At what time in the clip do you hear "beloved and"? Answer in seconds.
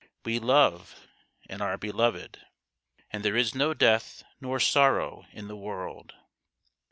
1.77-3.23